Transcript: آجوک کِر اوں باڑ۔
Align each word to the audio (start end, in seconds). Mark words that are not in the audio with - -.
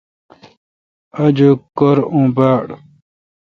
آجوک 1.23 1.59
کِر 1.77 1.97
اوں 2.13 2.27
باڑ۔ 2.35 2.65